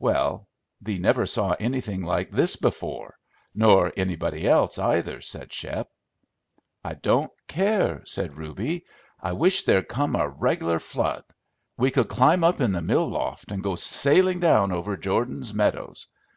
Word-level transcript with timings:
"Well, 0.00 0.48
thee 0.80 0.98
never 0.98 1.26
saw 1.26 1.52
anything 1.60 2.02
like 2.02 2.32
this 2.32 2.56
before 2.56 3.14
nor 3.54 3.92
anybody 3.96 4.44
else, 4.48 4.80
either," 4.80 5.20
said 5.20 5.52
Shep. 5.52 5.88
"I 6.82 6.94
don't 6.94 7.30
care," 7.46 8.02
said 8.04 8.36
Reuby, 8.36 8.82
"I 9.20 9.30
wish 9.30 9.62
there'd 9.62 9.86
come 9.86 10.16
a 10.16 10.28
reg'lar 10.28 10.80
flood. 10.80 11.22
We 11.76 11.92
could 11.92 12.08
climb 12.08 12.42
up 12.42 12.60
in 12.60 12.72
the 12.72 12.82
mill 12.82 13.08
loft 13.08 13.52
and 13.52 13.62
go 13.62 13.76
sailin' 13.76 14.40
down 14.40 14.72
over 14.72 14.96
Jordan's 14.96 15.54
meadows. 15.54 16.08